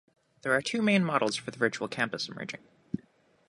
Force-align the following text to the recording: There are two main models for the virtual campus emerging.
There 0.41 0.53
are 0.53 0.63
two 0.63 0.81
main 0.81 1.05
models 1.05 1.35
for 1.35 1.51
the 1.51 1.59
virtual 1.59 1.87
campus 1.87 2.27
emerging. 2.27 2.61